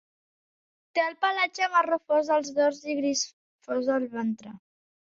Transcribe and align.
Té 0.99 1.03
el 1.09 1.17
pelatge 1.25 1.69
marró 1.75 2.01
fosc 2.13 2.35
al 2.39 2.51
dors 2.59 2.83
i 2.95 2.99
gris 3.03 3.25
fosc 3.71 3.97
al 4.01 4.13
ventre. 4.19 4.61